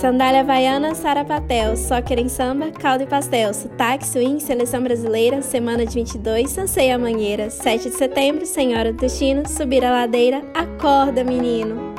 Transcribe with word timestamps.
Sandália 0.00 0.40
Havaiana, 0.40 0.94
Sarapatel, 0.94 1.76
Soccer 1.76 2.18
em 2.18 2.26
Samba, 2.26 2.70
Caldo 2.70 3.04
e 3.04 3.06
Pastel, 3.06 3.52
Sotaque 3.52 4.06
Swing, 4.06 4.40
Seleção 4.40 4.82
Brasileira, 4.82 5.42
Semana 5.42 5.84
de 5.84 5.94
22, 5.94 6.48
Sanseia 6.48 6.98
Mangueira, 6.98 7.50
7 7.50 7.90
de 7.90 7.96
setembro, 7.96 8.46
Senhora 8.46 8.94
do 8.94 8.98
Destino, 8.98 9.46
Subir 9.46 9.84
a 9.84 9.90
Ladeira, 9.90 10.42
Acorda 10.54 11.22
Menino. 11.22 11.94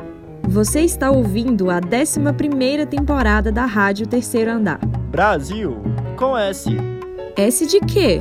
Você 0.49 0.81
está 0.81 1.11
ouvindo 1.11 1.69
a 1.69 1.79
11ª 1.79 2.87
temporada 2.87 3.51
da 3.51 3.67
Rádio 3.67 4.07
Terceiro 4.07 4.49
Andar. 4.49 4.79
Brasil, 5.11 5.77
com 6.17 6.35
S. 6.35 6.71
S 7.37 7.67
de 7.67 7.79
quê? 7.81 8.19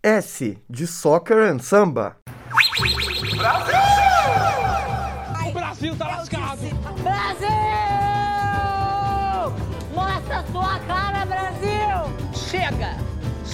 S 0.00 0.56
de 0.70 0.86
Soccer 0.86 1.38
and 1.38 1.58
Samba. 1.58 2.21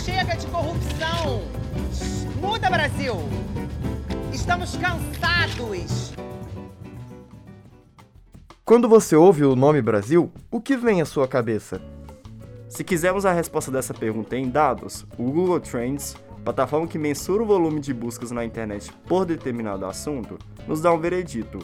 Chega 0.08 0.36
de 0.36 0.46
corrupção! 0.46 1.42
Muda, 2.40 2.70
Brasil! 2.70 3.14
Estamos 4.32 4.74
cansados! 4.76 6.14
Quando 8.64 8.88
você 8.88 9.14
ouve 9.14 9.44
o 9.44 9.54
nome 9.54 9.82
Brasil, 9.82 10.32
o 10.50 10.62
que 10.62 10.78
vem 10.78 11.02
à 11.02 11.04
sua 11.04 11.28
cabeça? 11.28 11.82
Se 12.70 12.82
quisermos 12.82 13.26
a 13.26 13.32
resposta 13.34 13.70
dessa 13.70 13.92
pergunta 13.92 14.34
em 14.34 14.48
dados, 14.48 15.06
o 15.18 15.24
Google 15.24 15.60
Trends 15.60 16.16
plataforma 16.42 16.86
que 16.86 16.98
mensura 16.98 17.42
o 17.42 17.46
volume 17.46 17.78
de 17.78 17.92
buscas 17.92 18.30
na 18.30 18.46
internet 18.46 18.90
por 19.06 19.26
determinado 19.26 19.84
assunto, 19.84 20.38
nos 20.66 20.80
dá 20.80 20.90
um 20.90 20.98
veredito: 20.98 21.58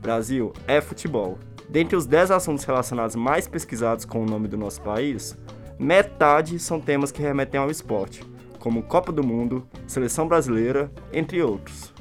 Brasil 0.00 0.54
é 0.66 0.80
futebol. 0.80 1.38
Dentre 1.68 1.96
os 1.96 2.06
10 2.06 2.30
assuntos 2.30 2.64
relacionados 2.64 3.14
mais 3.14 3.46
pesquisados 3.46 4.06
com 4.06 4.22
o 4.22 4.26
nome 4.26 4.48
do 4.48 4.56
nosso 4.56 4.80
país, 4.80 5.36
metade 5.80 6.58
são 6.58 6.80
temas 6.80 7.10
que 7.10 7.22
remetem 7.22 7.58
ao 7.58 7.70
esporte, 7.70 8.22
como 8.58 8.82
Copa 8.82 9.10
do 9.10 9.24
Mundo, 9.24 9.66
Seleção 9.86 10.28
Brasileira, 10.28 10.90
entre 11.12 11.42
outros. 11.42 11.92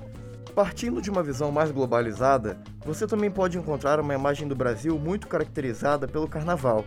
Partindo 0.53 1.01
de 1.01 1.09
uma 1.09 1.23
visão 1.23 1.51
mais 1.51 1.71
globalizada, 1.71 2.59
você 2.85 3.07
também 3.07 3.31
pode 3.31 3.57
encontrar 3.57 3.99
uma 3.99 4.13
imagem 4.13 4.47
do 4.47 4.55
Brasil 4.55 4.99
muito 4.99 5.27
caracterizada 5.27 6.07
pelo 6.07 6.27
carnaval, 6.27 6.83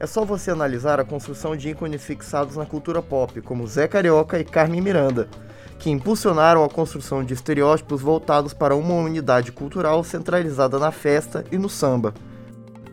é 0.00 0.06
só 0.06 0.24
você 0.24 0.52
analisar 0.52 1.00
a 1.00 1.04
construção 1.04 1.56
de 1.56 1.70
ícones 1.70 2.04
fixados 2.04 2.54
na 2.54 2.64
cultura 2.64 3.02
pop, 3.02 3.40
como 3.40 3.66
Zé 3.66 3.88
Carioca 3.88 4.38
e 4.38 4.44
Carmen 4.44 4.80
Miranda, 4.80 5.28
que 5.76 5.90
impulsionaram 5.90 6.62
a 6.62 6.68
construção 6.68 7.24
de 7.24 7.34
estereótipos 7.34 8.00
voltados 8.00 8.54
para 8.54 8.76
uma 8.76 8.94
unidade 8.94 9.50
cultural 9.50 10.04
centralizada 10.04 10.78
na 10.78 10.92
festa 10.92 11.44
e 11.50 11.58
no 11.58 11.68
samba. 11.68 12.14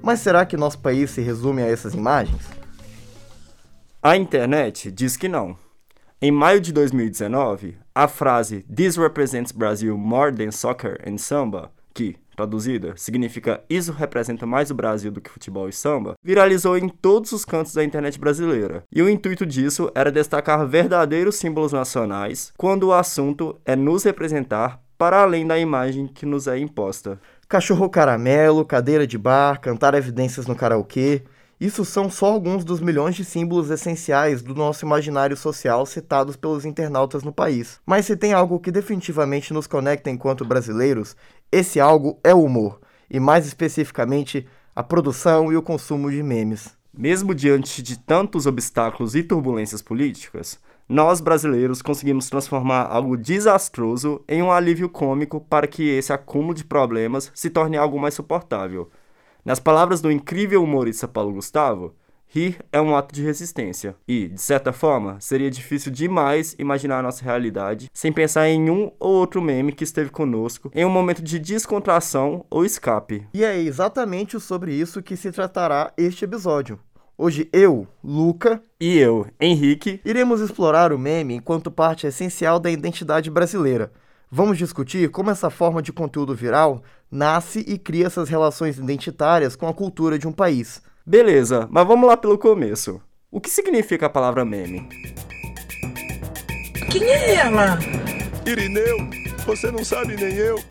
Mas 0.01 0.19
será 0.19 0.45
que 0.47 0.57
nosso 0.57 0.79
país 0.79 1.11
se 1.11 1.21
resume 1.21 1.61
a 1.61 1.67
essas 1.67 1.93
imagens? 1.93 2.64
A 4.07 4.15
internet 4.15 4.91
diz 4.91 5.17
que 5.17 5.27
não. 5.27 5.57
Em 6.21 6.29
maio 6.29 6.61
de 6.61 6.71
2019, 6.71 7.75
a 7.95 8.07
frase 8.07 8.63
This 8.71 8.97
represents 8.97 9.51
Brazil 9.51 9.97
more 9.97 10.31
than 10.31 10.51
soccer 10.51 11.01
and 11.03 11.17
samba, 11.17 11.71
que 11.91 12.15
traduzida, 12.35 12.93
significa 12.97 13.63
Isso 13.67 13.91
representa 13.91 14.45
mais 14.45 14.69
o 14.69 14.75
Brasil 14.75 15.11
do 15.11 15.19
que 15.19 15.31
futebol 15.31 15.67
e 15.67 15.73
samba, 15.73 16.13
viralizou 16.23 16.77
em 16.77 16.87
todos 16.87 17.31
os 17.31 17.43
cantos 17.43 17.73
da 17.73 17.83
internet 17.83 18.19
brasileira. 18.19 18.83
E 18.93 19.01
o 19.01 19.09
intuito 19.09 19.43
disso 19.43 19.91
era 19.95 20.11
destacar 20.11 20.67
verdadeiros 20.67 21.37
símbolos 21.37 21.73
nacionais 21.73 22.53
quando 22.55 22.83
o 22.83 22.93
assunto 22.93 23.59
é 23.65 23.75
nos 23.75 24.03
representar 24.03 24.79
para 24.99 25.23
além 25.23 25.47
da 25.47 25.57
imagem 25.57 26.05
que 26.05 26.27
nos 26.27 26.45
é 26.45 26.59
imposta. 26.59 27.19
Cachorro 27.49 27.89
caramelo, 27.89 28.65
cadeira 28.65 29.07
de 29.07 29.17
bar, 29.17 29.59
cantar 29.59 29.95
evidências 29.95 30.45
no 30.45 30.55
karaokê. 30.55 31.23
Isso 31.59 31.85
são 31.85 32.09
só 32.09 32.25
alguns 32.25 32.65
dos 32.65 32.81
milhões 32.81 33.15
de 33.15 33.23
símbolos 33.23 33.69
essenciais 33.69 34.41
do 34.41 34.53
nosso 34.53 34.85
imaginário 34.85 35.37
social 35.37 35.85
citados 35.85 36.35
pelos 36.35 36.65
internautas 36.65 37.23
no 37.23 37.31
país. 37.31 37.79
Mas 37.85 38.05
se 38.05 38.17
tem 38.17 38.33
algo 38.33 38.59
que 38.59 38.71
definitivamente 38.71 39.53
nos 39.53 39.65
conecta 39.65 40.09
enquanto 40.09 40.43
brasileiros, 40.43 41.15
esse 41.49 41.79
algo 41.79 42.19
é 42.23 42.33
o 42.33 42.43
humor, 42.43 42.81
e 43.09 43.19
mais 43.21 43.47
especificamente 43.47 44.45
a 44.75 44.83
produção 44.83 45.51
e 45.51 45.55
o 45.55 45.61
consumo 45.61 46.11
de 46.11 46.21
memes. 46.21 46.75
Mesmo 46.93 47.33
diante 47.33 47.81
de 47.81 47.99
tantos 47.99 48.45
obstáculos 48.45 49.15
e 49.15 49.23
turbulências 49.23 49.81
políticas, 49.81 50.59
nós 50.87 51.21
brasileiros 51.21 51.81
conseguimos 51.81 52.29
transformar 52.29 52.83
algo 52.83 53.17
desastroso 53.17 54.21
em 54.27 54.43
um 54.43 54.51
alívio 54.51 54.89
cômico 54.89 55.39
para 55.39 55.67
que 55.67 55.83
esse 55.83 56.11
acúmulo 56.11 56.53
de 56.53 56.65
problemas 56.65 57.31
se 57.33 57.49
torne 57.49 57.77
algo 57.77 57.99
mais 57.99 58.13
suportável. 58.13 58.89
Nas 59.45 59.59
palavras 59.59 60.01
do 60.01 60.11
incrível 60.11 60.63
humorista 60.63 61.07
Paulo 61.07 61.33
Gustavo, 61.33 61.93
rir 62.25 62.57
é 62.71 62.81
um 62.81 62.95
ato 62.95 63.13
de 63.13 63.21
resistência. 63.21 63.95
E, 64.07 64.29
de 64.29 64.41
certa 64.41 64.73
forma, 64.73 65.19
seria 65.19 65.51
difícil 65.51 65.91
demais 65.91 66.55
imaginar 66.57 66.97
a 66.97 67.03
nossa 67.03 67.23
realidade 67.23 67.87
sem 67.93 68.11
pensar 68.11 68.49
em 68.49 68.71
um 68.71 68.91
ou 68.99 69.13
outro 69.13 69.39
meme 69.43 69.71
que 69.71 69.83
esteve 69.83 70.09
conosco 70.09 70.71
em 70.73 70.83
um 70.83 70.89
momento 70.89 71.21
de 71.21 71.37
descontração 71.37 72.43
ou 72.49 72.65
escape. 72.65 73.27
E 73.35 73.43
é 73.43 73.55
exatamente 73.55 74.39
sobre 74.39 74.73
isso 74.73 75.03
que 75.03 75.15
se 75.15 75.31
tratará 75.31 75.93
este 75.95 76.25
episódio. 76.25 76.79
Hoje 77.15 77.47
eu, 77.53 77.87
Luca, 78.03 78.59
e 78.81 78.97
eu, 78.97 79.27
Henrique, 79.39 80.01
iremos 80.03 80.41
explorar 80.41 80.91
o 80.91 80.97
meme 80.97 81.35
enquanto 81.35 81.69
parte 81.69 82.07
essencial 82.07 82.59
da 82.59 82.71
identidade 82.71 83.29
brasileira. 83.29 83.91
Vamos 84.37 84.57
discutir 84.57 85.09
como 85.11 85.31
essa 85.31 85.49
forma 85.49 85.81
de 85.81 85.93
conteúdo 85.93 86.35
viral 86.35 86.83
nasce 87.09 87.59
e 87.59 87.77
cria 87.77 88.07
essas 88.07 88.27
relações 88.27 88.77
identitárias 88.77 89.55
com 89.55 89.65
a 89.65 89.73
cultura 89.73 90.19
de 90.19 90.27
um 90.27 90.31
país. 90.33 90.81
Beleza, 91.05 91.69
mas 91.71 91.87
vamos 91.87 92.05
lá 92.05 92.17
pelo 92.17 92.37
começo. 92.37 93.01
O 93.31 93.39
que 93.39 93.49
significa 93.49 94.07
a 94.07 94.09
palavra 94.09 94.43
meme? 94.43 94.89
Quem 96.91 97.03
é 97.03 97.35
ela? 97.35 97.79
Irineu, 98.45 98.97
você 99.45 99.71
não 99.71 99.85
sabe 99.85 100.17
nem 100.17 100.33
eu. 100.33 100.61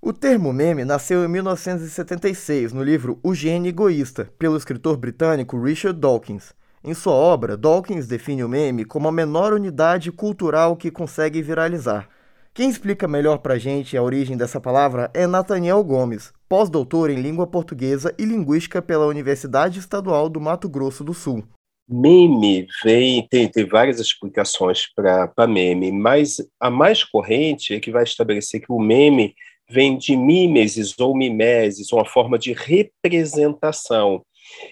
O 0.00 0.14
termo 0.14 0.50
meme 0.50 0.82
nasceu 0.82 1.22
em 1.26 1.28
1976 1.28 2.72
no 2.72 2.82
livro 2.82 3.20
O 3.22 3.34
Gênio 3.34 3.68
Egoísta, 3.68 4.32
pelo 4.38 4.56
escritor 4.56 4.96
britânico 4.96 5.62
Richard 5.62 6.00
Dawkins. 6.00 6.54
Em 6.84 6.94
sua 6.94 7.12
obra, 7.12 7.56
Dawkins 7.56 8.06
define 8.06 8.44
o 8.44 8.48
meme 8.48 8.84
como 8.84 9.08
a 9.08 9.12
menor 9.12 9.52
unidade 9.52 10.12
cultural 10.12 10.76
que 10.76 10.90
consegue 10.90 11.42
viralizar. 11.42 12.08
Quem 12.54 12.70
explica 12.70 13.06
melhor 13.06 13.38
pra 13.38 13.58
gente 13.58 13.96
a 13.96 14.02
origem 14.02 14.36
dessa 14.36 14.60
palavra 14.60 15.10
é 15.12 15.26
Nathaniel 15.26 15.82
Gomes, 15.82 16.32
pós-doutor 16.48 17.10
em 17.10 17.20
língua 17.20 17.46
portuguesa 17.46 18.14
e 18.18 18.24
linguística 18.24 18.80
pela 18.80 19.06
Universidade 19.06 19.78
Estadual 19.78 20.28
do 20.28 20.40
Mato 20.40 20.68
Grosso 20.68 21.02
do 21.04 21.14
Sul. 21.14 21.44
Meme 21.88 22.66
vem, 22.84 23.26
tem, 23.28 23.48
tem 23.48 23.64
várias 23.66 23.98
explicações 23.98 24.86
para 24.94 25.46
meme, 25.46 25.90
mas 25.90 26.36
a 26.60 26.70
mais 26.70 27.02
corrente 27.02 27.74
é 27.74 27.80
que 27.80 27.90
vai 27.90 28.02
estabelecer 28.02 28.60
que 28.60 28.70
o 28.70 28.78
meme 28.78 29.34
vem 29.70 29.96
de 29.96 30.16
mimesis 30.16 30.94
ou 30.98 31.16
mimeses, 31.16 31.92
uma 31.92 32.04
forma 32.04 32.38
de 32.38 32.52
representação. 32.52 34.22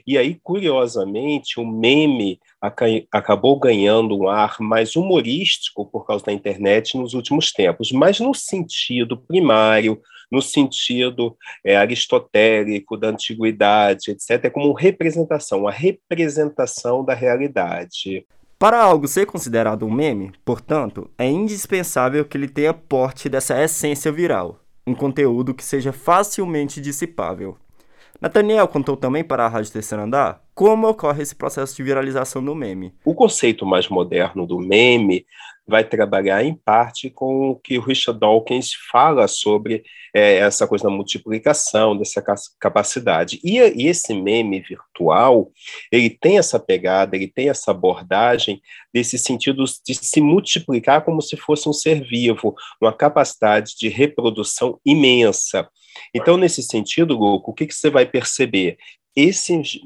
E 0.07 0.17
aí, 0.17 0.39
curiosamente, 0.43 1.61
o 1.61 1.67
meme 1.67 2.41
acabou 3.13 3.59
ganhando 3.59 4.17
um 4.17 4.29
ar 4.29 4.57
mais 4.61 4.97
humorístico 4.97 5.87
por 5.87 6.07
causa 6.07 6.25
da 6.25 6.33
internet 6.33 6.97
nos 6.97 7.15
últimos 7.15 7.53
tempos, 7.53 7.93
mas 7.93 8.21
no 8.21 8.35
sentido 8.35 9.17
primário, 9.17 10.01
no 10.31 10.43
sentido 10.43 11.37
é, 11.65 11.77
aristotélico 11.77 12.97
da 12.97 13.09
antiguidade, 13.09 14.11
etc., 14.11 14.45
é 14.45 14.51
como 14.51 14.73
representação, 14.73 15.69
a 15.69 15.71
representação 15.71 17.05
da 17.05 17.15
realidade. 17.15 18.27
Para 18.59 18.83
algo 18.83 19.07
ser 19.07 19.27
considerado 19.27 19.85
um 19.85 19.91
meme, 19.91 20.33
portanto, 20.45 21.11
é 21.19 21.27
indispensável 21.27 22.25
que 22.25 22.39
ele 22.39 22.49
tenha 22.49 22.73
porte 22.73 23.29
dessa 23.29 23.63
essência 23.63 24.11
viral, 24.11 24.61
um 24.87 24.95
conteúdo 24.95 25.53
que 25.53 25.65
seja 25.65 25.93
facilmente 25.93 26.81
dissipável. 26.81 27.59
Nathaniel 28.21 28.67
contou 28.69 28.97
também 28.97 29.23
para 29.23 29.45
a 29.45 29.49
Rádio 29.49 29.73
Terceiro 29.73 30.03
Andar 30.03 30.43
como 30.55 30.89
ocorre 30.89 31.23
esse 31.23 31.35
processo 31.35 31.77
de 31.77 31.83
viralização 31.83 32.43
do 32.43 32.55
meme. 32.55 32.95
O 33.05 33.15
conceito 33.15 33.67
mais 33.67 33.89
moderno 33.89 34.47
do 34.47 34.59
meme 34.59 35.27
vai 35.69 35.83
trabalhar 35.83 36.45
em 36.45 36.55
parte 36.55 37.11
com 37.11 37.51
o 37.51 37.57
que 37.57 37.77
o 37.77 37.83
Richard 37.83 38.21
Dawkins 38.21 38.73
fala 38.91 39.27
sobre 39.27 39.83
é, 40.15 40.37
essa 40.37 40.67
coisa 40.67 40.85
da 40.85 40.91
multiplicação, 40.91 41.97
dessa 41.97 42.23
capacidade. 42.61 43.41
E, 43.43 43.59
e, 43.59 43.89
esse 43.89 44.15
meme 44.15 44.61
virtual, 44.61 45.51
ele 45.91 46.09
tem 46.09 46.39
essa 46.39 46.61
pegada, 46.61 47.17
ele 47.17 47.27
tem 47.27 47.49
essa 47.49 47.73
abordagem 47.73 48.61
desse 48.95 49.19
sentido 49.19 49.65
de 49.65 49.95
se 49.95 50.21
multiplicar 50.21 51.05
como 51.05 51.21
se 51.21 51.37
fosse 51.37 51.69
um 51.69 51.73
ser 51.73 52.07
vivo, 52.07 52.55
uma 52.81 52.93
capacidade 52.93 53.75
de 53.77 53.89
reprodução 53.89 54.81
imensa. 54.87 55.69
Então, 56.15 56.37
nesse 56.37 56.63
sentido, 56.63 57.19
Goku, 57.19 57.51
o 57.51 57.55
que, 57.55 57.67
que 57.67 57.75
você 57.75 57.91
vai 57.91 58.07
perceber? 58.07 58.77
Esses 59.15 59.81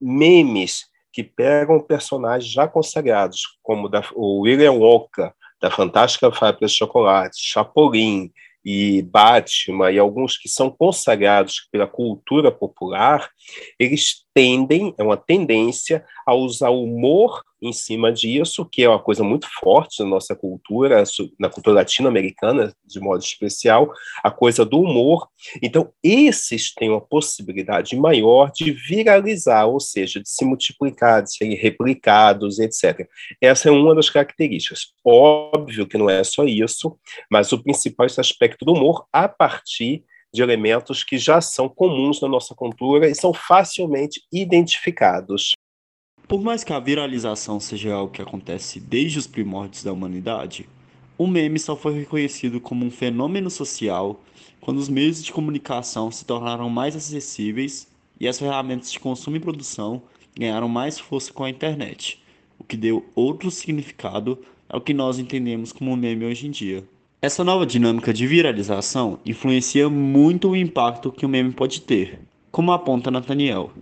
memes 0.00 0.84
que 1.16 1.24
pegam 1.24 1.80
personagens 1.80 2.52
já 2.52 2.68
consagrados, 2.68 3.56
como 3.62 3.88
da, 3.88 4.04
o 4.14 4.42
William 4.42 4.72
Wonka, 4.72 5.34
da 5.58 5.70
Fantástica 5.70 6.30
Fábrica 6.30 6.66
de 6.66 6.72
Chocolate, 6.72 7.38
Chapolin, 7.40 8.30
e 8.62 9.00
Batman 9.00 9.90
e 9.90 9.98
alguns 9.98 10.36
que 10.36 10.46
são 10.46 10.68
consagrados 10.68 11.68
pela 11.72 11.86
cultura 11.86 12.52
popular, 12.52 13.30
eles 13.78 14.25
tendem, 14.36 14.94
é 14.98 15.02
uma 15.02 15.16
tendência 15.16 16.04
a 16.26 16.34
usar 16.34 16.68
o 16.68 16.84
humor 16.84 17.42
em 17.62 17.72
cima 17.72 18.12
disso, 18.12 18.66
que 18.70 18.82
é 18.82 18.88
uma 18.88 18.98
coisa 18.98 19.24
muito 19.24 19.48
forte 19.60 20.02
na 20.02 20.08
nossa 20.10 20.36
cultura, 20.36 21.02
na 21.40 21.48
cultura 21.48 21.76
latino-americana, 21.76 22.70
de 22.84 23.00
modo 23.00 23.22
especial, 23.22 23.90
a 24.22 24.30
coisa 24.30 24.62
do 24.62 24.78
humor. 24.78 25.26
Então, 25.62 25.90
esses 26.04 26.74
têm 26.74 26.90
uma 26.90 27.00
possibilidade 27.00 27.96
maior 27.96 28.52
de 28.54 28.72
viralizar, 28.72 29.64
ou 29.64 29.80
seja, 29.80 30.20
de 30.20 30.28
se 30.28 30.44
multiplicar, 30.44 31.22
de 31.22 31.34
serem 31.34 31.56
replicados, 31.56 32.58
etc. 32.58 33.08
Essa 33.40 33.70
é 33.70 33.72
uma 33.72 33.94
das 33.94 34.10
características. 34.10 34.88
Óbvio 35.02 35.86
que 35.86 35.96
não 35.96 36.10
é 36.10 36.22
só 36.22 36.44
isso, 36.44 36.98
mas 37.30 37.52
o 37.52 37.62
principal 37.62 38.04
é 38.04 38.08
esse 38.08 38.20
aspecto 38.20 38.66
do 38.66 38.74
humor 38.74 39.06
a 39.10 39.26
partir 39.26 40.04
de 40.36 40.42
elementos 40.42 41.02
que 41.02 41.16
já 41.16 41.40
são 41.40 41.68
comuns 41.68 42.20
na 42.20 42.28
nossa 42.28 42.54
cultura 42.54 43.08
e 43.08 43.14
são 43.14 43.32
facilmente 43.32 44.22
identificados. 44.30 45.52
Por 46.28 46.42
mais 46.42 46.62
que 46.62 46.72
a 46.72 46.78
viralização 46.78 47.58
seja 47.58 47.94
algo 47.94 48.12
que 48.12 48.20
acontece 48.20 48.78
desde 48.78 49.18
os 49.18 49.26
primórdios 49.26 49.82
da 49.82 49.92
humanidade, 49.92 50.68
o 51.16 51.26
meme 51.26 51.58
só 51.58 51.74
foi 51.74 51.94
reconhecido 51.94 52.60
como 52.60 52.84
um 52.84 52.90
fenômeno 52.90 53.48
social 53.48 54.20
quando 54.60 54.78
os 54.78 54.88
meios 54.88 55.24
de 55.24 55.32
comunicação 55.32 56.10
se 56.10 56.24
tornaram 56.24 56.68
mais 56.68 56.94
acessíveis 56.94 57.88
e 58.20 58.28
as 58.28 58.38
ferramentas 58.38 58.92
de 58.92 59.00
consumo 59.00 59.36
e 59.36 59.40
produção 59.40 60.02
ganharam 60.36 60.68
mais 60.68 60.98
força 60.98 61.32
com 61.32 61.44
a 61.44 61.50
internet, 61.50 62.22
o 62.58 62.64
que 62.64 62.76
deu 62.76 63.06
outro 63.14 63.50
significado 63.50 64.38
ao 64.68 64.80
que 64.80 64.92
nós 64.92 65.18
entendemos 65.18 65.72
como 65.72 65.96
meme 65.96 66.26
hoje 66.26 66.46
em 66.46 66.50
dia. 66.50 66.84
Essa 67.20 67.42
nova 67.42 67.64
dinâmica 67.64 68.12
de 68.12 68.26
viralização 68.26 69.18
influencia 69.24 69.88
muito 69.88 70.50
o 70.50 70.56
impacto 70.56 71.10
que 71.10 71.24
o 71.24 71.28
meme 71.28 71.50
pode 71.50 71.80
ter, 71.80 72.20
como 72.52 72.72
aponta 72.72 73.10
Nathaniel. 73.10 73.72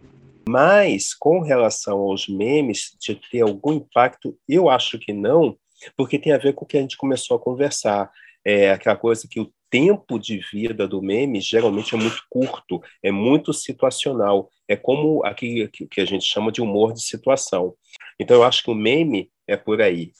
Mas, 0.49 1.13
com 1.13 1.41
relação 1.41 1.99
aos 1.99 2.29
memes, 2.29 2.97
de 3.01 3.17
ter 3.17 3.41
algum 3.41 3.73
impacto, 3.73 4.39
eu 4.49 4.71
acho 4.71 5.01
que 5.01 5.13
não, 5.13 5.57
porque 5.97 6.17
tem 6.17 6.33
a 6.33 6.39
ver 6.39 6.55
com 6.55 6.65
o 6.65 6.69
que 6.69 6.79
a 6.79 6.81
gente 6.81 6.97
começou 6.97 7.37
a 7.37 7.41
conversar. 7.41 8.09
É 8.45 8.71
aquela 8.71 8.97
coisa 8.97 9.27
que 9.29 9.41
o 9.41 9.53
tempo 9.69 10.17
de 10.17 10.41
vida 10.53 10.87
do 10.87 11.03
meme 11.03 11.41
geralmente 11.41 11.93
é 11.93 11.99
muito 11.99 12.23
curto, 12.31 12.81
é 13.03 13.11
muito 13.11 13.53
situacional, 13.53 14.49
é 14.69 14.77
como 14.77 15.25
aquilo 15.27 15.69
que 15.69 16.01
a 16.01 16.05
gente 16.05 16.25
chama 16.25 16.53
de 16.53 16.63
humor 16.63 16.93
de 16.93 17.03
situação. 17.03 17.75
Então, 18.21 18.37
eu 18.37 18.45
acho 18.45 18.63
que 18.63 18.71
o 18.71 18.75
meme 18.77 19.29
é 19.49 19.57
por 19.57 19.83
aí. 19.83 20.13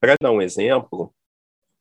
Para 0.00 0.14
dar 0.20 0.30
um 0.30 0.40
exemplo, 0.40 1.12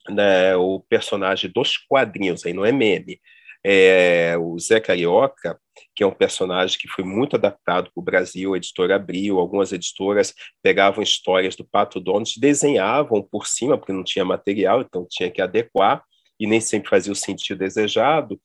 né, 0.10 0.56
o 0.56 0.80
personagem 0.90 1.52
dos 1.54 1.78
quadrinhos, 1.78 2.46
aí 2.46 2.54
não 2.54 2.66
é 2.66 2.72
meme, 2.72 3.19
é 3.63 4.38
o 4.38 4.60
Zé 4.60 4.80
Carioca, 4.80 5.60
que 5.96 6.04
é 6.04 6.07
um 6.07 6.12
personagem 6.12 6.78
que 6.78 6.88
foi 6.88 7.04
muito 7.04 7.36
adaptado 7.36 7.86
para 7.86 8.00
o 8.00 8.04
Brasil, 8.04 8.54
a 8.54 8.57
editora 8.57 8.96
Abril, 8.96 9.40
algumas 9.40 9.72
editoras 9.72 10.34
pegavam 10.62 11.02
histórias 11.02 11.56
do 11.56 11.66
Pato 11.66 12.00
Donald, 12.00 12.31
desenhavam 12.40 13.24
por 13.24 13.48
cima, 13.48 13.78
porque 13.78 13.92
não 13.92 14.04
tinha 14.04 14.24
material, 14.24 14.81
então 14.81 15.07
tinha 15.10 15.31
que 15.31 15.42
adequar, 15.42 16.04
e 16.40 16.46
nem 16.46 16.62
sempre 16.62 16.90
fazia 16.90 17.12
o 17.12 17.16
sentido 17.16 17.60
desejado. 17.60 18.40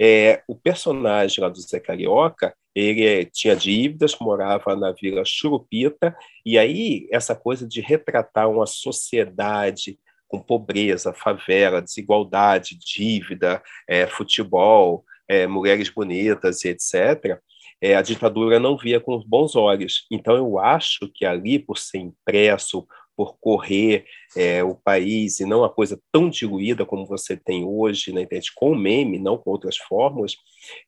É, 0.00 0.42
o 0.46 0.54
personagem 0.54 1.42
lá 1.42 1.48
do 1.48 1.60
Zé 1.60 1.80
Carioca, 1.80 2.54
ele 2.74 3.04
é, 3.04 3.24
tinha 3.24 3.56
dívidas, 3.56 4.16
morava 4.20 4.76
na 4.76 4.92
Vila 4.92 5.24
Churupita, 5.24 6.16
e 6.46 6.56
aí 6.56 7.08
essa 7.10 7.34
coisa 7.34 7.66
de 7.66 7.80
retratar 7.80 8.48
uma 8.48 8.66
sociedade 8.66 9.98
com 10.32 10.40
pobreza, 10.40 11.12
favela, 11.12 11.82
desigualdade, 11.82 12.78
dívida, 12.78 13.62
é, 13.86 14.06
futebol, 14.06 15.04
é, 15.28 15.46
mulheres 15.46 15.90
bonitas 15.90 16.64
e 16.64 16.70
etc., 16.70 17.38
é, 17.84 17.96
a 17.96 18.02
ditadura 18.02 18.60
não 18.60 18.78
via 18.78 19.00
com 19.00 19.20
bons 19.26 19.56
olhos. 19.56 20.06
Então, 20.08 20.36
eu 20.36 20.56
acho 20.56 21.10
que 21.12 21.26
ali, 21.26 21.58
por 21.58 21.76
ser 21.76 21.98
impresso, 21.98 22.86
por 23.16 23.36
correr 23.38 24.04
é, 24.36 24.62
o 24.64 24.74
país 24.74 25.40
e 25.40 25.44
não 25.44 25.60
uma 25.60 25.70
coisa 25.70 26.00
tão 26.10 26.28
diluída 26.28 26.84
como 26.86 27.06
você 27.06 27.36
tem 27.36 27.64
hoje 27.64 28.12
na 28.12 28.22
internet, 28.22 28.52
com 28.54 28.72
o 28.72 28.76
meme, 28.76 29.18
não 29.18 29.36
com 29.38 29.50
outras 29.50 29.76
fórmulas, 29.76 30.36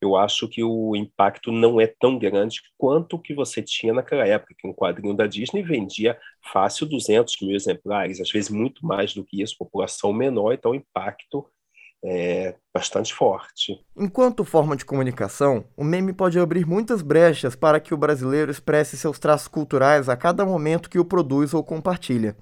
eu 0.01 0.17
acho 0.17 0.49
que 0.49 0.63
o 0.63 0.95
impacto 0.97 1.53
não 1.53 1.81
é 1.81 1.87
tão 1.87 2.19
grande 2.19 2.61
quanto 2.79 3.17
o 3.17 3.19
que 3.19 3.35
você 3.35 3.63
tinha 3.63 3.93
naquela 3.93 4.27
época, 4.27 4.55
que 4.57 4.67
um 4.67 4.73
quadrinho 4.75 5.15
da 5.15 5.27
Disney 5.27 5.63
vendia 5.63 6.19
fácil 6.53 6.87
200 6.87 7.37
mil 7.43 7.55
exemplares, 7.55 8.21
às 8.21 8.31
vezes 8.31 8.51
muito 8.51 8.87
mais 8.87 9.15
do 9.15 9.25
que 9.25 9.43
isso, 9.43 9.57
população 9.59 10.13
menor, 10.13 10.53
então 10.53 10.73
o 10.73 10.75
impacto 10.75 11.47
é 12.05 12.55
bastante 12.73 13.15
forte. 13.15 13.81
Enquanto 13.97 14.45
forma 14.45 14.77
de 14.77 14.85
comunicação, 14.85 15.65
o 15.75 15.83
meme 15.83 16.13
pode 16.13 16.39
abrir 16.39 16.67
muitas 16.67 17.01
brechas 17.01 17.57
para 17.57 17.81
que 17.81 17.95
o 17.95 17.97
brasileiro 17.97 18.51
expresse 18.51 18.97
seus 18.99 19.19
traços 19.19 19.49
culturais 19.49 20.09
a 20.09 20.17
cada 20.17 20.45
momento 20.45 20.91
que 20.91 20.99
o 20.99 21.05
produz 21.05 21.55
ou 21.55 21.65
compartilha. 21.65 22.37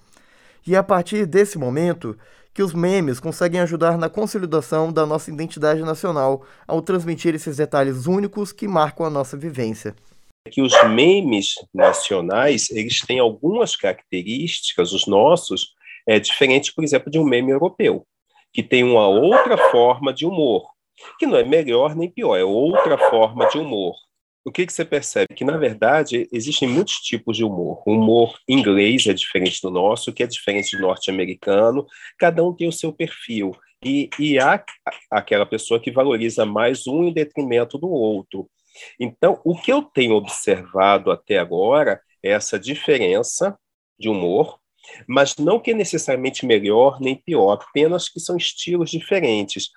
E 0.66 0.74
é 0.74 0.78
a 0.78 0.82
partir 0.82 1.26
desse 1.26 1.58
momento 1.58 2.18
que 2.52 2.62
os 2.62 2.74
memes 2.74 3.20
conseguem 3.20 3.60
ajudar 3.60 3.96
na 3.96 4.08
consolidação 4.08 4.92
da 4.92 5.06
nossa 5.06 5.30
identidade 5.30 5.80
nacional 5.82 6.44
ao 6.66 6.82
transmitir 6.82 7.34
esses 7.34 7.56
detalhes 7.56 8.06
únicos 8.06 8.52
que 8.52 8.66
marcam 8.66 9.06
a 9.06 9.10
nossa 9.10 9.36
vivência. 9.36 9.94
Que 10.50 10.60
os 10.60 10.72
memes 10.88 11.54
nacionais, 11.72 12.68
eles 12.70 13.00
têm 13.00 13.20
algumas 13.20 13.76
características, 13.76 14.92
os 14.92 15.06
nossos, 15.06 15.72
é 16.04 16.18
diferente, 16.18 16.74
por 16.74 16.82
exemplo, 16.82 17.10
de 17.10 17.18
um 17.18 17.24
meme 17.24 17.52
europeu 17.52 18.04
que 18.52 18.62
tem 18.62 18.84
uma 18.84 19.08
outra 19.08 19.56
forma 19.70 20.12
de 20.12 20.26
humor, 20.26 20.70
que 21.18 21.26
não 21.26 21.36
é 21.36 21.44
melhor 21.44 21.96
nem 21.96 22.10
pior, 22.10 22.36
é 22.36 22.44
outra 22.44 22.98
forma 22.98 23.46
de 23.48 23.58
humor. 23.58 23.94
O 24.44 24.50
que, 24.50 24.66
que 24.66 24.72
você 24.72 24.84
percebe? 24.84 25.34
Que, 25.34 25.44
na 25.44 25.56
verdade, 25.56 26.28
existem 26.32 26.68
muitos 26.68 26.94
tipos 26.96 27.36
de 27.36 27.44
humor. 27.44 27.80
O 27.86 27.92
humor 27.92 28.36
inglês 28.48 29.06
é 29.06 29.12
diferente 29.12 29.62
do 29.62 29.70
nosso, 29.70 30.12
que 30.12 30.22
é 30.22 30.26
diferente 30.26 30.76
do 30.76 30.82
norte-americano, 30.82 31.86
cada 32.18 32.42
um 32.42 32.52
tem 32.52 32.66
o 32.66 32.72
seu 32.72 32.92
perfil. 32.92 33.52
E, 33.84 34.10
e 34.18 34.38
há 34.38 34.64
aquela 35.10 35.46
pessoa 35.46 35.80
que 35.80 35.90
valoriza 35.90 36.44
mais 36.44 36.86
um 36.86 37.04
em 37.04 37.12
detrimento 37.12 37.78
do 37.78 37.88
outro. 37.88 38.48
Então, 38.98 39.40
o 39.44 39.56
que 39.56 39.72
eu 39.72 39.82
tenho 39.82 40.14
observado 40.14 41.10
até 41.10 41.38
agora 41.38 42.00
é 42.22 42.30
essa 42.30 42.58
diferença 42.58 43.56
de 43.98 44.08
humor, 44.08 44.58
mas 45.06 45.36
não 45.36 45.60
que 45.60 45.70
é 45.70 45.74
necessariamente 45.74 46.46
melhor 46.46 47.00
nem 47.00 47.14
pior, 47.14 47.52
apenas 47.52 48.08
que 48.08 48.20
são 48.20 48.36
estilos 48.36 48.90
diferentes. 48.90 49.70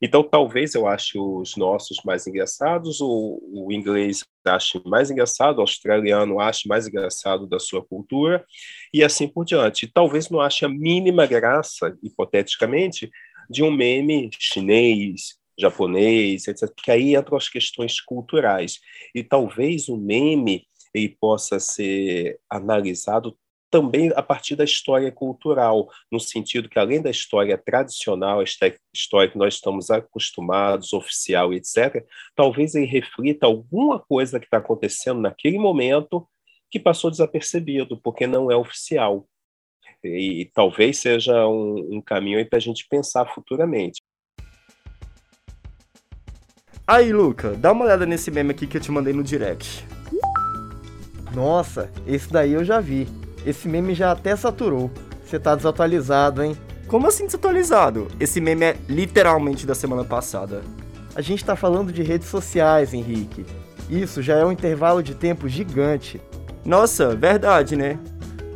Então, 0.00 0.22
talvez 0.22 0.74
eu 0.74 0.86
ache 0.86 1.18
os 1.18 1.56
nossos 1.56 1.98
mais 2.04 2.26
engraçados, 2.26 3.00
o, 3.00 3.40
o 3.52 3.72
inglês 3.72 4.22
ache 4.44 4.80
mais 4.84 5.10
engraçado, 5.10 5.58
o 5.58 5.60
australiano 5.62 6.40
ache 6.40 6.68
mais 6.68 6.86
engraçado 6.86 7.46
da 7.46 7.58
sua 7.58 7.82
cultura, 7.82 8.44
e 8.92 9.02
assim 9.02 9.26
por 9.26 9.44
diante. 9.44 9.90
talvez 9.90 10.28
não 10.28 10.40
ache 10.40 10.64
a 10.64 10.68
mínima 10.68 11.26
graça, 11.26 11.96
hipoteticamente, 12.02 13.10
de 13.48 13.62
um 13.62 13.70
meme 13.70 14.30
chinês, 14.38 15.36
japonês, 15.58 16.48
etc., 16.48 16.70
que 16.76 16.90
aí 16.90 17.14
entram 17.16 17.36
as 17.36 17.48
questões 17.48 18.00
culturais. 18.00 18.78
E 19.14 19.22
talvez 19.22 19.88
o 19.88 19.96
meme 19.96 20.66
ele 20.94 21.16
possa 21.20 21.58
ser 21.58 22.38
analisado 22.50 23.36
também 23.72 24.12
a 24.14 24.22
partir 24.22 24.54
da 24.54 24.64
história 24.64 25.10
cultural, 25.10 25.88
no 26.10 26.20
sentido 26.20 26.68
que, 26.68 26.78
além 26.78 27.00
da 27.00 27.10
história 27.10 27.56
tradicional, 27.56 28.40
a 28.40 28.44
história 28.44 29.30
que 29.30 29.38
nós 29.38 29.54
estamos 29.54 29.90
acostumados, 29.90 30.92
oficial, 30.92 31.54
etc., 31.54 32.04
talvez 32.36 32.74
ele 32.74 32.84
reflita 32.84 33.46
alguma 33.46 33.98
coisa 33.98 34.38
que 34.38 34.44
está 34.44 34.58
acontecendo 34.58 35.22
naquele 35.22 35.58
momento 35.58 36.28
que 36.70 36.78
passou 36.78 37.10
desapercebido, 37.10 37.98
porque 38.02 38.26
não 38.26 38.50
é 38.52 38.56
oficial. 38.56 39.26
E, 40.04 40.42
e 40.42 40.44
talvez 40.44 40.98
seja 40.98 41.46
um, 41.48 41.96
um 41.96 42.02
caminho 42.02 42.46
para 42.46 42.58
a 42.58 42.60
gente 42.60 42.86
pensar 42.88 43.24
futuramente. 43.32 44.02
Aí, 46.86 47.10
Luca, 47.10 47.54
dá 47.54 47.72
uma 47.72 47.86
olhada 47.86 48.04
nesse 48.04 48.30
meme 48.30 48.50
aqui 48.50 48.66
que 48.66 48.76
eu 48.76 48.80
te 48.82 48.92
mandei 48.92 49.14
no 49.14 49.22
direct. 49.22 49.86
Nossa, 51.34 51.90
esse 52.06 52.30
daí 52.30 52.52
eu 52.52 52.64
já 52.64 52.78
vi. 52.78 53.21
Esse 53.44 53.68
meme 53.68 53.94
já 53.94 54.12
até 54.12 54.34
saturou. 54.36 54.90
Você 55.24 55.38
tá 55.38 55.54
desatualizado, 55.54 56.42
hein? 56.42 56.56
Como 56.86 57.06
assim 57.06 57.26
desatualizado? 57.26 58.08
Esse 58.20 58.40
meme 58.40 58.64
é 58.64 58.76
literalmente 58.88 59.66
da 59.66 59.74
semana 59.74 60.04
passada. 60.04 60.62
A 61.14 61.20
gente 61.20 61.44
tá 61.44 61.56
falando 61.56 61.92
de 61.92 62.02
redes 62.02 62.28
sociais, 62.28 62.92
Henrique. 62.94 63.44
Isso 63.88 64.22
já 64.22 64.36
é 64.36 64.44
um 64.44 64.52
intervalo 64.52 65.02
de 65.02 65.14
tempo 65.14 65.48
gigante. 65.48 66.20
Nossa, 66.64 67.14
verdade, 67.14 67.76
né? 67.76 67.98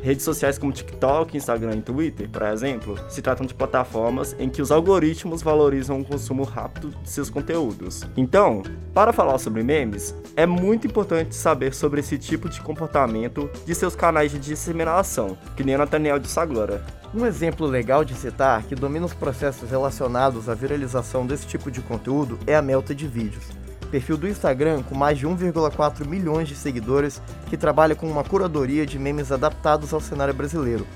Redes 0.07 0.23
sociais 0.23 0.57
como 0.57 0.71
TikTok, 0.71 1.37
Instagram 1.37 1.79
e 1.79 1.83
Twitter, 1.83 2.29
por 2.29 2.43
exemplo, 2.43 2.97
se 3.09 3.21
tratam 3.21 3.45
de 3.45 3.53
plataformas 3.53 4.37
em 4.39 4.49
que 4.49 4.63
os 4.63 4.71
algoritmos 4.71 5.43
valorizam 5.43 6.01
o 6.01 6.05
consumo 6.05 6.45
rápido 6.45 6.91
de 7.03 7.11
seus 7.11 7.29
conteúdos. 7.29 8.05
Então, 8.17 8.63
para 8.95 9.13
falar 9.13 9.37
sobre 9.39 9.65
memes, 9.65 10.15
é 10.37 10.47
muito 10.47 10.87
importante 10.87 11.35
saber 11.35 11.75
sobre 11.75 11.99
esse 11.99 12.17
tipo 12.19 12.49
de 12.49 12.61
comportamento 12.61 13.51
de 13.67 13.75
seus 13.75 13.97
canais 13.97 14.31
de 14.31 14.39
disseminação, 14.39 15.37
que 15.57 15.65
nem 15.65 15.77
Nathaniel 15.77 16.21
disse 16.21 16.39
agora. 16.39 16.87
Um 17.13 17.27
exemplo 17.27 17.67
legal 17.67 18.05
de 18.05 18.15
citar 18.15 18.63
que 18.63 18.77
domina 18.77 19.07
os 19.07 19.13
processos 19.13 19.69
relacionados 19.69 20.49
à 20.49 20.55
viralização 20.55 21.27
desse 21.27 21.49
tipo 21.49 21.69
de 21.69 21.81
conteúdo 21.81 22.39
é 22.47 22.55
a 22.55 22.63
Melta 22.63 22.95
de 22.95 23.09
Vídeos, 23.09 23.49
perfil 23.87 24.17
do 24.17 24.29
Instagram 24.29 24.83
com 24.83 24.95
mais 24.95 25.19
de 25.19 25.27
1,4 25.27 26.07
milhões 26.07 26.49
de 26.49 26.55
seguidores 26.55 27.23
que 27.49 27.57
trabalha 27.57 27.95
com 27.95 28.11
uma 28.11 28.25
curadoria 28.25 28.85
de 28.85 28.99
memes 28.99 29.33
adaptados 29.33 29.93
ao 29.93 30.01
cenário 30.01 30.35
brasileiro. 30.35 30.87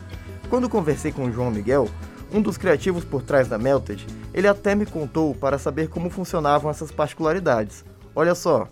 Quando 0.48 0.68
conversei 0.68 1.12
com 1.12 1.24
o 1.24 1.32
João 1.32 1.50
Miguel, 1.50 1.88
um 2.32 2.40
dos 2.40 2.56
criativos 2.56 3.04
por 3.04 3.22
trás 3.22 3.48
da 3.48 3.58
Melted, 3.58 4.06
ele 4.32 4.46
até 4.46 4.74
me 4.74 4.86
contou 4.86 5.34
para 5.34 5.58
saber 5.58 5.88
como 5.88 6.10
funcionavam 6.10 6.70
essas 6.70 6.90
particularidades. 6.90 7.84
Olha 8.14 8.34
só. 8.34 8.68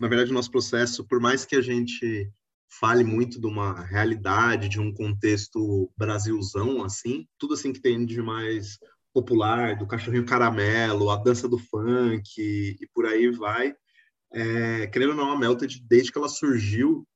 Na 0.00 0.08
verdade, 0.08 0.32
nosso 0.32 0.50
processo, 0.50 1.04
por 1.04 1.20
mais 1.20 1.44
que 1.44 1.56
a 1.56 1.60
gente 1.60 2.30
fale 2.80 3.04
muito 3.04 3.38
de 3.40 3.46
uma 3.46 3.80
realidade, 3.84 4.68
de 4.68 4.80
um 4.80 4.92
contexto 4.92 5.90
brasilzão, 5.96 6.82
assim, 6.82 7.26
tudo 7.38 7.54
assim 7.54 7.72
que 7.72 7.80
tem 7.80 8.04
de 8.04 8.20
mais 8.22 8.78
popular, 9.12 9.76
do 9.76 9.86
cachorrinho 9.86 10.26
caramelo, 10.26 11.10
a 11.10 11.16
dança 11.16 11.48
do 11.48 11.58
funk 11.58 12.28
e 12.38 12.88
por 12.94 13.06
aí 13.06 13.30
vai. 13.30 13.74
É, 14.32 14.86
querendo 14.86 15.10
ou 15.10 15.16
não, 15.16 15.32
a 15.32 15.38
Melted, 15.38 15.82
desde 15.86 16.10
que 16.10 16.18
ela 16.18 16.28
surgiu, 16.28 17.06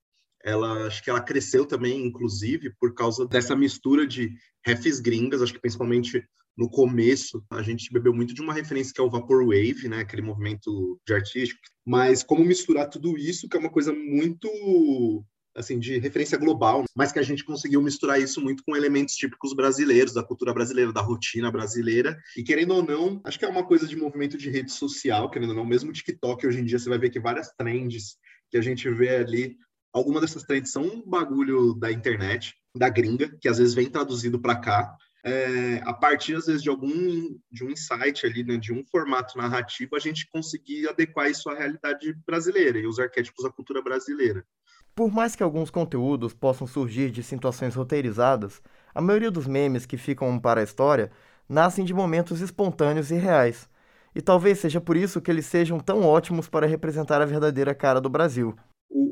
ela 0.44 0.86
acho 0.86 1.02
que 1.02 1.10
ela 1.10 1.20
cresceu 1.20 1.66
também, 1.66 2.06
inclusive, 2.06 2.72
por 2.78 2.94
causa 2.94 3.26
dessa 3.26 3.56
mistura 3.56 4.06
de 4.06 4.32
refs 4.64 5.00
gringas, 5.00 5.42
acho 5.42 5.52
que 5.52 5.60
principalmente 5.60 6.22
no 6.56 6.70
começo 6.70 7.44
a 7.50 7.62
gente 7.62 7.92
bebeu 7.92 8.14
muito 8.14 8.32
de 8.32 8.40
uma 8.40 8.54
referência 8.54 8.92
que 8.94 9.00
é 9.00 9.04
o 9.04 9.10
Vaporwave, 9.10 9.88
né, 9.88 10.00
aquele 10.00 10.22
movimento 10.22 10.98
de 11.06 11.12
artístico, 11.12 11.60
mas 11.84 12.22
como 12.22 12.44
misturar 12.44 12.88
tudo 12.88 13.16
isso, 13.18 13.48
que 13.48 13.56
é 13.56 13.60
uma 13.60 13.70
coisa 13.70 13.92
muito 13.92 15.24
assim 15.56 15.78
de 15.78 15.98
referência 15.98 16.38
global, 16.38 16.84
mas 16.94 17.10
que 17.10 17.18
a 17.18 17.22
gente 17.22 17.44
conseguiu 17.44 17.82
misturar 17.82 18.20
isso 18.20 18.40
muito 18.40 18.62
com 18.64 18.76
elementos 18.76 19.14
típicos 19.14 19.54
brasileiros, 19.54 20.12
da 20.12 20.22
cultura 20.22 20.52
brasileira, 20.52 20.92
da 20.92 21.00
rotina 21.00 21.50
brasileira. 21.50 22.16
E 22.36 22.42
querendo 22.42 22.74
ou 22.74 22.82
não, 22.82 23.20
acho 23.24 23.38
que 23.38 23.44
é 23.44 23.48
uma 23.48 23.66
coisa 23.66 23.86
de 23.86 23.96
movimento 23.96 24.36
de 24.36 24.50
rede 24.50 24.70
social, 24.70 25.30
querendo 25.30 25.50
ou 25.50 25.56
não, 25.56 25.64
mesmo 25.64 25.92
TikTok 25.92 26.46
hoje 26.46 26.60
em 26.60 26.64
dia 26.64 26.78
você 26.78 26.88
vai 26.88 26.98
ver 26.98 27.10
que 27.10 27.18
várias 27.18 27.48
trends 27.56 28.16
que 28.50 28.56
a 28.56 28.60
gente 28.60 28.88
vê 28.90 29.16
ali, 29.16 29.56
algumas 29.92 30.20
dessas 30.20 30.42
trends 30.42 30.70
são 30.70 30.82
um 30.82 31.02
bagulho 31.08 31.74
da 31.74 31.90
internet, 31.90 32.54
da 32.76 32.88
gringa, 32.88 33.34
que 33.40 33.48
às 33.48 33.58
vezes 33.58 33.74
vem 33.74 33.90
traduzido 33.90 34.40
para 34.40 34.56
cá. 34.56 34.94
É, 35.28 35.80
a 35.84 35.92
partir 35.92 36.36
às 36.36 36.46
vezes 36.46 36.62
de 36.62 36.68
algum 36.68 37.36
de 37.50 37.64
um 37.64 37.70
insight 37.70 38.24
ali, 38.24 38.44
né, 38.44 38.56
de 38.56 38.72
um 38.72 38.84
formato 38.84 39.36
narrativo, 39.36 39.96
a 39.96 39.98
gente 39.98 40.30
conseguir 40.30 40.88
adequar 40.88 41.28
isso 41.28 41.50
à 41.50 41.54
realidade 41.54 42.14
brasileira 42.24 42.78
e 42.78 42.86
os 42.86 43.00
arquétipos 43.00 43.42
da 43.44 43.50
cultura 43.50 43.82
brasileira. 43.82 44.46
Por 44.94 45.10
mais 45.12 45.34
que 45.34 45.42
alguns 45.42 45.68
conteúdos 45.68 46.32
possam 46.32 46.64
surgir 46.64 47.10
de 47.10 47.24
situações 47.24 47.74
roteirizadas, 47.74 48.62
a 48.94 49.00
maioria 49.00 49.30
dos 49.30 49.48
memes 49.48 49.84
que 49.84 49.96
ficam 49.96 50.38
para 50.38 50.60
a 50.60 50.64
história 50.64 51.10
nascem 51.48 51.84
de 51.84 51.92
momentos 51.92 52.40
espontâneos 52.40 53.10
e 53.10 53.16
reais. 53.16 53.68
E 54.14 54.22
talvez 54.22 54.60
seja 54.60 54.80
por 54.80 54.96
isso 54.96 55.20
que 55.20 55.30
eles 55.30 55.46
sejam 55.46 55.80
tão 55.80 56.04
ótimos 56.04 56.48
para 56.48 56.68
representar 56.68 57.20
a 57.20 57.26
verdadeira 57.26 57.74
cara 57.74 58.00
do 58.00 58.08
Brasil. 58.08 58.56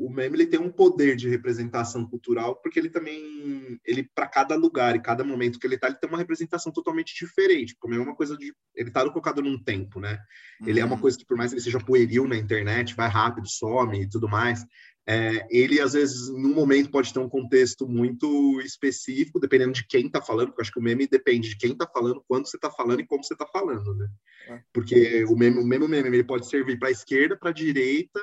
O, 0.05 0.09
meme 0.09 0.37
ele 0.37 0.47
tem 0.47 0.59
um 0.59 0.71
poder 0.71 1.15
de 1.15 1.29
representação 1.29 2.07
cultural 2.07 2.55
porque 2.61 2.79
ele 2.79 2.89
também 2.89 3.79
ele 3.85 4.03
para 4.03 4.27
cada 4.27 4.55
lugar 4.55 4.95
e 4.95 5.01
cada 5.01 5.23
momento 5.23 5.59
que 5.59 5.67
ele 5.67 5.75
está 5.75 5.87
ele 5.87 5.97
tem 5.97 6.09
uma 6.09 6.17
representação 6.17 6.71
totalmente 6.71 7.13
diferente 7.13 7.75
como 7.79 7.93
é 7.93 7.99
uma 7.99 8.15
coisa 8.15 8.37
de 8.37 8.53
ele 8.75 8.89
está 8.89 9.01
colocado 9.09 9.41
num 9.41 9.61
tempo 9.61 9.99
né 9.99 10.19
uhum. 10.61 10.69
ele 10.69 10.79
é 10.79 10.85
uma 10.85 10.95
uhum. 10.95 11.01
coisa 11.01 11.17
que 11.17 11.25
por 11.25 11.37
mais 11.37 11.51
que 11.51 11.55
ele 11.55 11.63
seja 11.63 11.79
pueril 11.79 12.27
na 12.27 12.37
internet 12.37 12.95
vai 12.95 13.09
rápido 13.09 13.47
some 13.47 14.01
e 14.01 14.09
tudo 14.09 14.27
mais 14.27 14.65
é, 15.07 15.45
ele, 15.51 15.79
às 15.79 15.93
vezes, 15.93 16.29
em 16.29 16.45
um 16.45 16.53
momento 16.53 16.89
pode 16.89 17.13
ter 17.13 17.19
um 17.19 17.29
contexto 17.29 17.87
muito 17.87 18.59
específico, 18.61 19.39
dependendo 19.39 19.73
de 19.73 19.85
quem 19.85 20.07
está 20.07 20.19
falando, 20.19 20.47
porque 20.47 20.61
eu 20.61 20.63
acho 20.63 20.71
que 20.71 20.79
o 20.79 20.83
meme 20.83 21.07
depende 21.07 21.49
de 21.49 21.57
quem 21.57 21.73
está 21.73 21.87
falando, 21.87 22.23
quando 22.27 22.47
você 22.47 22.57
está 22.57 22.71
falando 22.71 23.01
e 23.01 23.05
como 23.05 23.23
você 23.23 23.35
está 23.35 23.45
falando, 23.45 23.93
né? 23.93 24.07
É. 24.47 24.61
Porque 24.73 25.23
o, 25.25 25.35
meme, 25.35 25.59
o 25.59 25.65
mesmo 25.65 25.87
meme 25.87 26.09
ele 26.09 26.23
pode 26.23 26.47
servir 26.47 26.79
para 26.79 26.87
a 26.87 26.91
esquerda, 26.91 27.37
para 27.37 27.51
a 27.51 27.53
direita, 27.53 28.19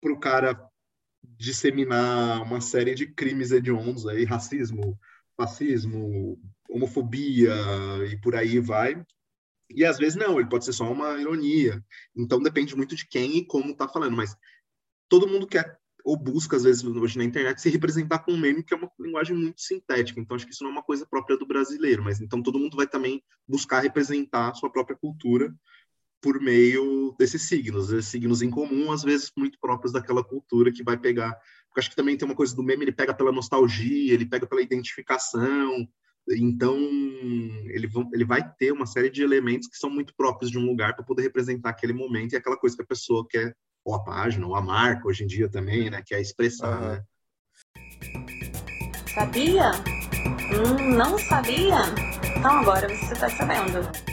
para 0.00 0.12
o 0.12 0.20
cara 0.20 0.69
disseminar 1.22 2.42
uma 2.42 2.60
série 2.60 2.94
de 2.94 3.06
crimes 3.06 3.50
hediondos 3.50 4.06
aí, 4.06 4.24
racismo, 4.24 4.98
fascismo, 5.36 6.38
homofobia 6.68 7.54
e 8.10 8.20
por 8.20 8.34
aí 8.34 8.58
vai. 8.58 9.02
E 9.68 9.84
às 9.84 9.98
vezes 9.98 10.16
não, 10.16 10.38
ele 10.38 10.48
pode 10.48 10.64
ser 10.64 10.72
só 10.72 10.90
uma 10.90 11.20
ironia. 11.20 11.84
Então 12.16 12.42
depende 12.42 12.76
muito 12.76 12.96
de 12.96 13.06
quem 13.06 13.38
e 13.38 13.46
como 13.46 13.70
está 13.70 13.88
falando, 13.88 14.16
mas 14.16 14.36
todo 15.08 15.28
mundo 15.28 15.46
quer 15.46 15.80
ou 16.04 16.16
busca, 16.16 16.56
às 16.56 16.64
vezes, 16.64 16.82
hoje 16.84 17.18
na 17.18 17.24
internet, 17.24 17.60
se 17.60 17.68
representar 17.68 18.20
com 18.20 18.32
um 18.32 18.38
meme, 18.38 18.62
que 18.62 18.74
é 18.74 18.76
uma 18.76 18.90
linguagem 18.98 19.36
muito 19.36 19.60
sintética. 19.60 20.20
Então, 20.20 20.34
acho 20.34 20.46
que 20.46 20.52
isso 20.52 20.62
não 20.64 20.70
é 20.70 20.72
uma 20.72 20.82
coisa 20.82 21.06
própria 21.06 21.36
do 21.36 21.46
brasileiro, 21.46 22.02
mas 22.02 22.20
então 22.20 22.42
todo 22.42 22.58
mundo 22.58 22.76
vai 22.76 22.86
também 22.86 23.22
buscar 23.46 23.80
representar 23.80 24.50
a 24.50 24.54
sua 24.54 24.70
própria 24.70 24.96
cultura 24.96 25.54
por 26.20 26.40
meio 26.40 27.14
desses 27.18 27.48
signos, 27.48 27.90
esses 27.90 28.10
signos 28.10 28.42
em 28.42 28.50
comum, 28.50 28.92
às 28.92 29.02
vezes 29.02 29.32
muito 29.36 29.58
próprios 29.60 29.92
daquela 29.92 30.22
cultura 30.22 30.72
que 30.72 30.82
vai 30.82 30.96
pegar. 30.96 31.32
Porque 31.66 31.80
acho 31.80 31.90
que 31.90 31.96
também 31.96 32.16
tem 32.16 32.26
uma 32.26 32.34
coisa 32.34 32.54
do 32.54 32.62
meme, 32.62 32.84
ele 32.84 32.92
pega 32.92 33.14
pela 33.14 33.32
nostalgia, 33.32 34.12
ele 34.12 34.26
pega 34.26 34.46
pela 34.46 34.62
identificação. 34.62 35.88
Então, 36.28 36.76
ele, 37.66 37.88
ele 38.12 38.24
vai 38.24 38.46
ter 38.58 38.72
uma 38.72 38.86
série 38.86 39.10
de 39.10 39.22
elementos 39.22 39.68
que 39.68 39.76
são 39.76 39.88
muito 39.88 40.14
próprios 40.14 40.50
de 40.50 40.58
um 40.58 40.66
lugar 40.66 40.94
para 40.94 41.04
poder 41.04 41.22
representar 41.22 41.70
aquele 41.70 41.92
momento 41.92 42.32
e 42.32 42.36
aquela 42.36 42.56
coisa 42.56 42.76
que 42.76 42.82
a 42.82 42.86
pessoa 42.86 43.26
quer 43.28 43.56
ou 43.84 43.94
a 43.94 44.04
página, 44.04 44.46
ou 44.46 44.54
a 44.54 44.60
marca 44.60 45.08
hoje 45.08 45.24
em 45.24 45.26
dia 45.26 45.48
também, 45.48 45.90
né? 45.90 46.02
Que 46.04 46.14
é 46.14 46.20
expressar, 46.20 46.80
uhum. 46.80 46.88
né? 46.88 47.04
Sabia? 49.14 49.70
Hum, 50.52 50.96
não 50.96 51.18
sabia? 51.18 51.76
Então 52.36 52.58
agora 52.58 52.88
você 52.88 53.12
está 53.12 53.28
sabendo. 53.30 54.09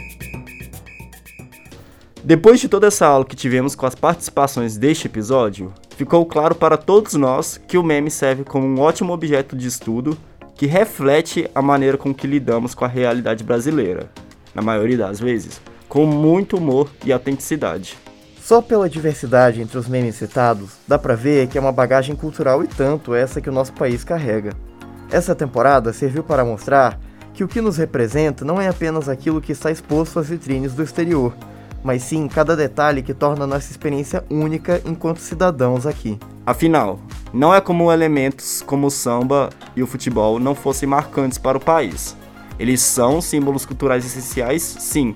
Depois 2.27 2.59
de 2.59 2.67
toda 2.67 2.87
essa 2.87 3.07
aula 3.07 3.23
que 3.23 3.37
tivemos 3.37 3.73
com 3.73 3.85
as 3.85 3.95
participações 3.95 4.75
deste 4.75 5.07
episódio, 5.07 5.73
ficou 5.95 6.25
claro 6.25 6.53
para 6.53 6.75
todos 6.75 7.13
nós 7.13 7.57
que 7.57 7.77
o 7.77 7.83
meme 7.83 8.11
serve 8.11 8.43
como 8.43 8.67
um 8.67 8.81
ótimo 8.81 9.13
objeto 9.13 9.55
de 9.55 9.65
estudo 9.65 10.17
que 10.53 10.65
reflete 10.65 11.49
a 11.55 11.61
maneira 11.61 11.97
com 11.97 12.13
que 12.13 12.27
lidamos 12.27 12.75
com 12.75 12.83
a 12.83 12.87
realidade 12.89 13.45
brasileira, 13.45 14.11
na 14.53 14.61
maioria 14.61 14.97
das 14.97 15.21
vezes, 15.21 15.61
com 15.87 16.05
muito 16.05 16.57
humor 16.57 16.89
e 17.05 17.13
autenticidade. 17.13 17.97
Só 18.41 18.61
pela 18.61 18.89
diversidade 18.89 19.61
entre 19.61 19.77
os 19.77 19.87
memes 19.87 20.15
citados, 20.15 20.71
dá 20.85 20.99
pra 20.99 21.15
ver 21.15 21.47
que 21.47 21.57
é 21.57 21.61
uma 21.61 21.71
bagagem 21.71 22.13
cultural 22.13 22.61
e 22.61 22.67
tanto 22.67 23.15
essa 23.15 23.39
que 23.39 23.49
o 23.49 23.53
nosso 23.53 23.71
país 23.71 24.03
carrega. 24.03 24.51
Essa 25.09 25.33
temporada 25.33 25.93
serviu 25.93 26.25
para 26.25 26.43
mostrar 26.43 26.99
que 27.33 27.45
o 27.45 27.47
que 27.47 27.61
nos 27.61 27.77
representa 27.77 28.43
não 28.43 28.59
é 28.59 28.67
apenas 28.67 29.07
aquilo 29.07 29.39
que 29.39 29.53
está 29.53 29.71
exposto 29.71 30.19
às 30.19 30.27
vitrines 30.27 30.73
do 30.73 30.83
exterior, 30.83 31.33
mas 31.87 32.03
sim 32.03 32.27
cada 32.27 32.53
detalhe 32.53 33.01
que 33.01 33.13
torna 33.13 33.47
nossa 33.47 33.71
experiência 33.71 34.21
única 34.29 34.81
enquanto 34.85 35.19
cidadãos 35.19 35.85
aqui. 35.85 36.19
Afinal, 36.45 36.99
não 37.33 37.55
é 37.55 37.61
como 37.61 37.89
elementos 37.89 38.61
como 38.61 38.87
o 38.87 38.91
samba 38.91 39.49
e 39.73 39.81
o 39.81 39.87
futebol 39.87 40.37
não 40.37 40.53
fossem 40.53 40.89
marcantes 40.89 41.37
para 41.37 41.57
o 41.57 41.61
país. 41.61 42.13
Eles 42.59 42.81
são 42.81 43.21
símbolos 43.21 43.65
culturais 43.65 44.05
essenciais, 44.05 44.63
sim, 44.63 45.15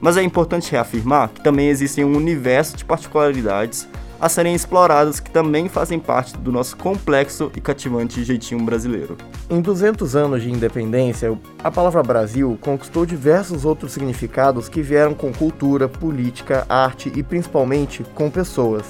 mas 0.00 0.16
é 0.16 0.22
importante 0.24 0.72
reafirmar 0.72 1.28
que 1.28 1.44
também 1.44 1.68
existem 1.68 2.04
um 2.04 2.16
universo 2.16 2.76
de 2.76 2.84
particularidades 2.84 3.86
a 4.20 4.28
serem 4.28 4.54
exploradas 4.54 5.18
que 5.18 5.30
também 5.30 5.68
fazem 5.68 5.98
parte 5.98 6.36
do 6.36 6.52
nosso 6.52 6.76
complexo 6.76 7.50
e 7.56 7.60
cativante 7.60 8.22
jeitinho 8.22 8.62
brasileiro. 8.62 9.16
Em 9.48 9.60
200 9.60 10.14
anos 10.14 10.42
de 10.42 10.50
independência, 10.50 11.38
a 11.64 11.70
palavra 11.70 12.02
Brasil 12.02 12.58
conquistou 12.60 13.06
diversos 13.06 13.64
outros 13.64 13.92
significados 13.92 14.68
que 14.68 14.82
vieram 14.82 15.14
com 15.14 15.32
cultura, 15.32 15.88
política, 15.88 16.66
arte 16.68 17.10
e 17.16 17.22
principalmente 17.22 18.04
com 18.14 18.30
pessoas. 18.30 18.84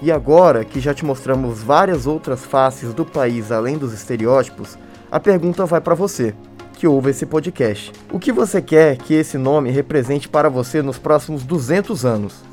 E 0.00 0.10
agora 0.10 0.64
que 0.64 0.80
já 0.80 0.94
te 0.94 1.04
mostramos 1.04 1.62
várias 1.62 2.06
outras 2.06 2.44
faces 2.44 2.94
do 2.94 3.04
país 3.04 3.52
além 3.52 3.76
dos 3.76 3.92
estereótipos, 3.92 4.78
a 5.12 5.20
pergunta 5.20 5.66
vai 5.66 5.80
para 5.80 5.94
você 5.94 6.34
que 6.72 6.86
ouve 6.86 7.10
esse 7.10 7.26
podcast. 7.26 7.92
O 8.10 8.18
que 8.18 8.32
você 8.32 8.62
quer 8.62 8.96
que 8.96 9.12
esse 9.12 9.36
nome 9.36 9.70
represente 9.70 10.26
para 10.26 10.48
você 10.48 10.80
nos 10.80 10.98
próximos 10.98 11.44
200 11.44 12.06
anos? 12.06 12.49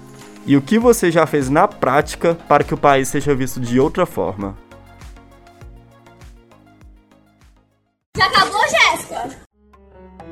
E 0.48 0.56
o 0.56 0.62
que 0.62 0.80
você 0.80 1.12
já 1.12 1.28
fez 1.28 1.50
na 1.50 1.68
prática 1.68 2.34
para 2.48 2.64
que 2.64 2.74
o 2.74 2.78
país 2.78 3.10
seja 3.10 3.36
visto 3.36 3.60
de 3.60 3.82
outra 3.82 4.06
forma? 4.06 4.58
Já 8.16 8.28
acabou, 8.28 8.62
Jéssica? 8.70 9.38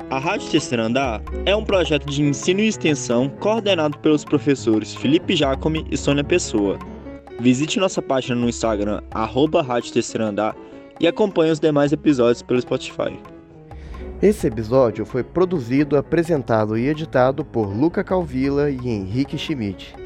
A 0.08 0.18
Rádio 0.18 0.50
Terceiro 0.50 0.82
Andar 0.82 1.20
é 1.44 1.54
um 1.54 1.62
projeto 1.62 2.06
de 2.06 2.22
ensino 2.22 2.60
e 2.60 2.68
extensão 2.68 3.28
coordenado 3.28 3.98
pelos 3.98 4.24
professores 4.24 4.94
Felipe 4.94 5.36
Jacome 5.36 5.86
e 5.90 5.98
Sônia 5.98 6.24
Pessoa. 6.24 6.78
Visite 7.38 7.78
nossa 7.78 8.00
página 8.00 8.40
no 8.40 8.48
Instagram, 8.48 9.02
arroba 9.10 9.60
Rádio 9.60 9.92
Terceiro 9.92 10.24
Andar, 10.24 10.56
e 10.98 11.06
acompanhe 11.06 11.52
os 11.52 11.60
demais 11.60 11.92
episódios 11.92 12.40
pelo 12.40 12.62
Spotify. 12.62 13.20
Esse 14.22 14.46
episódio 14.46 15.04
foi 15.04 15.22
produzido, 15.22 15.94
apresentado 15.94 16.78
e 16.78 16.88
editado 16.88 17.44
por 17.44 17.66
Luca 17.66 18.02
Calvila 18.02 18.70
e 18.70 18.88
Henrique 18.88 19.36
Schmidt. 19.36 20.05